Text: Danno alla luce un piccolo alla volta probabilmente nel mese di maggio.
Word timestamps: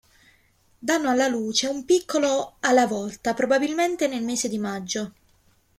Danno 0.79 1.11
alla 1.11 1.27
luce 1.27 1.67
un 1.67 1.85
piccolo 1.85 2.55
alla 2.61 2.87
volta 2.87 3.35
probabilmente 3.35 4.07
nel 4.07 4.23
mese 4.23 4.49
di 4.49 4.57
maggio. 4.57 5.11